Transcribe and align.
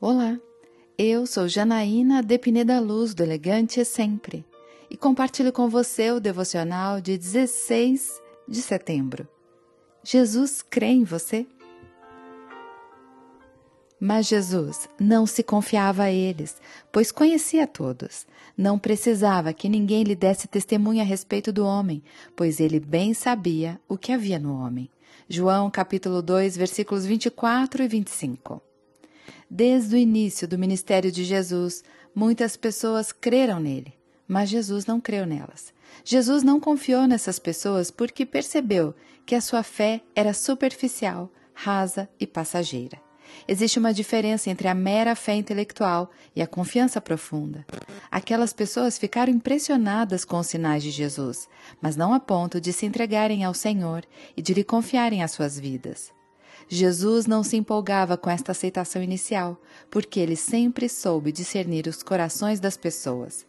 Olá, 0.00 0.38
eu 0.98 1.24
sou 1.24 1.46
Janaína 1.46 2.20
Depineda 2.20 2.80
Luz, 2.80 3.14
do 3.14 3.22
Elegante 3.22 3.82
Sempre, 3.84 4.44
e 4.90 4.96
compartilho 4.96 5.52
com 5.52 5.68
você 5.68 6.10
o 6.10 6.20
devocional 6.20 7.00
de 7.00 7.16
16 7.16 8.20
de 8.46 8.60
setembro. 8.60 9.26
Jesus 10.02 10.62
crê 10.62 10.88
em 10.88 11.04
você? 11.04 11.46
Mas 13.98 14.26
Jesus 14.26 14.88
não 15.00 15.26
se 15.26 15.44
confiava 15.44 16.02
a 16.02 16.12
eles, 16.12 16.60
pois 16.90 17.12
conhecia 17.12 17.64
todos. 17.64 18.26
Não 18.58 18.78
precisava 18.78 19.52
que 19.52 19.68
ninguém 19.68 20.02
lhe 20.02 20.16
desse 20.16 20.48
testemunho 20.48 21.00
a 21.00 21.04
respeito 21.04 21.52
do 21.52 21.64
homem, 21.64 22.02
pois 22.34 22.58
ele 22.58 22.80
bem 22.80 23.14
sabia 23.14 23.80
o 23.88 23.96
que 23.96 24.12
havia 24.12 24.40
no 24.40 24.60
homem. 24.60 24.90
João 25.28 25.70
capítulo 25.70 26.20
2, 26.20 26.56
versículos 26.56 27.06
24 27.06 27.84
e 27.84 27.88
25. 27.88 28.60
Desde 29.50 29.94
o 29.94 29.98
início 29.98 30.48
do 30.48 30.58
ministério 30.58 31.12
de 31.12 31.24
Jesus, 31.24 31.82
muitas 32.14 32.56
pessoas 32.56 33.12
creram 33.12 33.60
nele, 33.60 33.94
mas 34.26 34.48
Jesus 34.48 34.86
não 34.86 35.00
creu 35.00 35.26
nelas. 35.26 35.72
Jesus 36.04 36.42
não 36.42 36.58
confiou 36.58 37.06
nessas 37.06 37.38
pessoas 37.38 37.90
porque 37.90 38.26
percebeu 38.26 38.94
que 39.24 39.34
a 39.34 39.40
sua 39.40 39.62
fé 39.62 40.00
era 40.14 40.34
superficial, 40.34 41.30
rasa 41.52 42.08
e 42.18 42.26
passageira. 42.26 43.00
Existe 43.46 43.78
uma 43.78 43.92
diferença 43.92 44.50
entre 44.50 44.68
a 44.68 44.74
mera 44.74 45.14
fé 45.14 45.34
intelectual 45.34 46.10
e 46.34 46.42
a 46.42 46.46
confiança 46.46 47.00
profunda. 47.00 47.66
Aquelas 48.10 48.52
pessoas 48.52 48.96
ficaram 48.96 49.32
impressionadas 49.32 50.24
com 50.24 50.38
os 50.38 50.46
sinais 50.46 50.82
de 50.82 50.90
Jesus, 50.90 51.48
mas 51.80 51.96
não 51.96 52.14
a 52.14 52.20
ponto 52.20 52.60
de 52.60 52.72
se 52.72 52.86
entregarem 52.86 53.44
ao 53.44 53.54
Senhor 53.54 54.04
e 54.36 54.42
de 54.42 54.54
lhe 54.54 54.64
confiarem 54.64 55.22
as 55.22 55.32
suas 55.32 55.58
vidas. 55.58 56.12
Jesus 56.68 57.26
não 57.26 57.42
se 57.42 57.56
empolgava 57.56 58.16
com 58.16 58.30
esta 58.30 58.52
aceitação 58.52 59.02
inicial, 59.02 59.60
porque 59.90 60.18
ele 60.20 60.36
sempre 60.36 60.88
soube 60.88 61.32
discernir 61.32 61.86
os 61.86 62.02
corações 62.02 62.60
das 62.60 62.76
pessoas. 62.76 63.46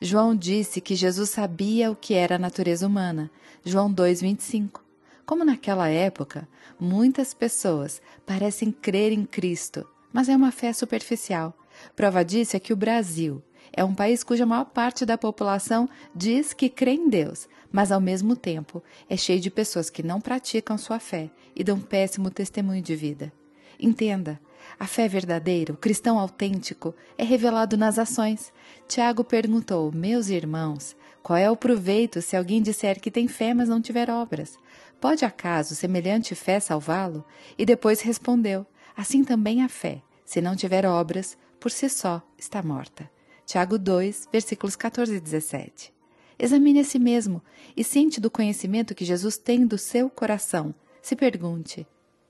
João 0.00 0.34
disse 0.34 0.80
que 0.80 0.94
Jesus 0.94 1.30
sabia 1.30 1.90
o 1.90 1.96
que 1.96 2.14
era 2.14 2.36
a 2.36 2.38
natureza 2.38 2.86
humana. 2.86 3.30
João 3.64 3.92
2:25. 3.92 4.80
Como 5.26 5.44
naquela 5.44 5.88
época, 5.88 6.48
muitas 6.78 7.34
pessoas 7.34 8.00
parecem 8.24 8.70
crer 8.70 9.12
em 9.12 9.24
Cristo, 9.24 9.86
mas 10.12 10.28
é 10.28 10.36
uma 10.36 10.52
fé 10.52 10.72
superficial. 10.72 11.54
Prova 11.94 12.24
disso 12.24 12.56
é 12.56 12.60
que 12.60 12.72
o 12.72 12.76
Brasil 12.76 13.42
é 13.72 13.84
um 13.84 13.94
país 13.94 14.24
cuja 14.24 14.46
maior 14.46 14.64
parte 14.64 15.04
da 15.04 15.18
população 15.18 15.88
diz 16.14 16.52
que 16.52 16.68
crê 16.68 16.92
em 16.92 17.08
Deus, 17.08 17.48
mas 17.70 17.92
ao 17.92 18.00
mesmo 18.00 18.34
tempo 18.34 18.82
é 19.08 19.16
cheio 19.16 19.40
de 19.40 19.50
pessoas 19.50 19.90
que 19.90 20.02
não 20.02 20.20
praticam 20.20 20.78
sua 20.78 20.98
fé 20.98 21.30
e 21.54 21.62
dão 21.62 21.80
péssimo 21.80 22.30
testemunho 22.30 22.82
de 22.82 22.96
vida. 22.96 23.32
Entenda, 23.78 24.40
a 24.78 24.86
fé 24.86 25.08
verdadeira, 25.08 25.72
o 25.72 25.76
cristão 25.76 26.18
autêntico, 26.18 26.94
é 27.16 27.24
revelado 27.24 27.76
nas 27.76 27.98
ações. 27.98 28.52
Tiago 28.86 29.22
perguntou: 29.22 29.92
Meus 29.92 30.28
irmãos, 30.28 30.96
qual 31.22 31.36
é 31.36 31.50
o 31.50 31.56
proveito 31.56 32.20
se 32.20 32.36
alguém 32.36 32.60
disser 32.60 33.00
que 33.00 33.10
tem 33.10 33.28
fé, 33.28 33.54
mas 33.54 33.68
não 33.68 33.80
tiver 33.80 34.10
obras? 34.10 34.58
Pode 35.00 35.24
acaso 35.24 35.74
semelhante 35.74 36.34
fé 36.34 36.58
salvá-lo? 36.58 37.24
E 37.56 37.64
depois 37.64 38.00
respondeu: 38.00 38.66
Assim 38.96 39.22
também 39.22 39.62
a 39.62 39.68
fé, 39.68 40.02
se 40.24 40.40
não 40.40 40.56
tiver 40.56 40.84
obras, 40.84 41.36
por 41.60 41.70
si 41.70 41.88
só 41.88 42.22
está 42.36 42.62
morta. 42.62 43.08
Tiago 43.46 43.78
2, 43.78 44.28
versículos 44.30 44.76
14 44.76 45.14
e 45.14 45.20
17. 45.20 45.97
Examine 46.38 46.80
a 46.80 46.84
si 46.84 46.98
mesmo 46.98 47.42
e 47.76 47.82
sente 47.82 48.20
do 48.20 48.30
conhecimento 48.30 48.94
que 48.94 49.04
Jesus 49.04 49.36
tem 49.36 49.66
do 49.66 49.76
seu 49.76 50.08
coração. 50.08 50.74
Se 51.02 51.16
pergunte: 51.16 51.86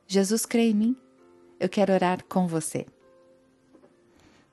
Jesus 0.06 0.46
crê 0.46 0.70
em 0.70 0.74
mim? 0.74 0.96
Eu 1.60 1.68
quero 1.68 1.92
orar 1.92 2.24
com 2.24 2.46
você. 2.46 2.86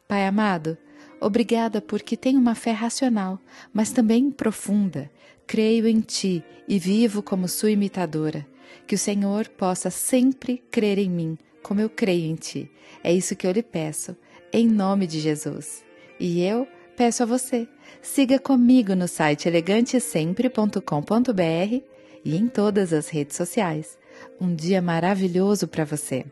Pai 0.07 0.25
amado, 0.25 0.77
obrigada 1.21 1.81
porque 1.81 2.17
tenho 2.17 2.39
uma 2.39 2.55
fé 2.55 2.71
racional, 2.71 3.39
mas 3.73 3.91
também 3.91 4.29
profunda. 4.29 5.09
Creio 5.47 5.88
em 5.88 5.99
Ti 5.99 6.44
e 6.67 6.77
vivo 6.77 7.23
como 7.23 7.47
Sua 7.47 7.71
imitadora. 7.71 8.45
Que 8.85 8.95
o 8.95 8.99
Senhor 8.99 9.47
possa 9.49 9.89
sempre 9.89 10.63
crer 10.69 10.97
em 10.97 11.09
mim, 11.09 11.38
como 11.63 11.79
eu 11.79 11.89
creio 11.89 12.25
em 12.25 12.35
Ti. 12.35 12.69
É 13.03 13.13
isso 13.13 13.35
que 13.35 13.47
eu 13.47 13.51
lhe 13.51 13.63
peço, 13.63 14.15
em 14.51 14.67
nome 14.67 15.07
de 15.07 15.19
Jesus. 15.19 15.83
E 16.19 16.41
eu 16.41 16.67
peço 16.95 17.23
a 17.23 17.25
você, 17.25 17.67
siga 18.01 18.39
comigo 18.39 18.95
no 18.95 19.07
site 19.07 19.47
elegantesempre.com.br 19.47 21.83
e 22.23 22.35
em 22.35 22.47
todas 22.47 22.94
as 22.94 23.09
redes 23.09 23.35
sociais. 23.35 23.97
Um 24.39 24.56
dia 24.56 24.81
maravilhoso 24.81 25.67
para 25.67 25.83
você! 25.83 26.25